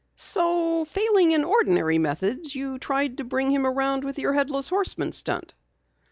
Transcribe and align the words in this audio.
"So 0.15 0.83
failing 0.83 1.29
in 1.29 1.43
ordinary 1.43 1.99
methods, 1.99 2.55
you 2.55 2.79
tried 2.79 3.17
to 3.19 3.23
bring 3.23 3.51
him 3.51 3.67
around 3.67 4.03
with 4.03 4.17
your 4.17 4.33
Headless 4.33 4.69
Horseman 4.69 5.11
stunt?" 5.11 5.53